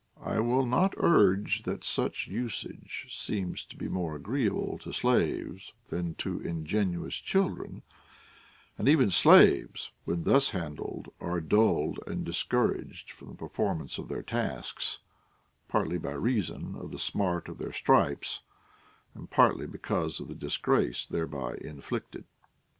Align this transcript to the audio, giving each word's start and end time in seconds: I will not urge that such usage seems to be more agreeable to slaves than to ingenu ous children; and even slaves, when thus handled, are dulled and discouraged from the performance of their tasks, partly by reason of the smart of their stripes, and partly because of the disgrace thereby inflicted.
I 0.23 0.39
will 0.39 0.65
not 0.65 0.95
urge 0.97 1.61
that 1.61 1.83
such 1.83 2.25
usage 2.25 3.05
seems 3.11 3.63
to 3.65 3.77
be 3.77 3.87
more 3.87 4.15
agreeable 4.15 4.79
to 4.79 4.91
slaves 4.91 5.73
than 5.89 6.15
to 6.15 6.39
ingenu 6.39 7.05
ous 7.05 7.13
children; 7.17 7.83
and 8.79 8.87
even 8.89 9.11
slaves, 9.11 9.91
when 10.05 10.23
thus 10.23 10.49
handled, 10.49 11.13
are 11.19 11.39
dulled 11.39 11.99
and 12.07 12.25
discouraged 12.25 13.11
from 13.11 13.27
the 13.27 13.35
performance 13.35 13.99
of 13.99 14.07
their 14.07 14.23
tasks, 14.23 15.01
partly 15.67 15.99
by 15.99 16.13
reason 16.13 16.75
of 16.79 16.89
the 16.89 16.97
smart 16.97 17.47
of 17.47 17.59
their 17.59 17.71
stripes, 17.71 18.41
and 19.13 19.29
partly 19.29 19.67
because 19.67 20.19
of 20.19 20.27
the 20.29 20.33
disgrace 20.33 21.05
thereby 21.05 21.59
inflicted. 21.61 22.25